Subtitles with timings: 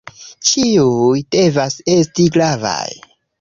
[0.51, 2.89] Ĉiuj devas esti gravaj.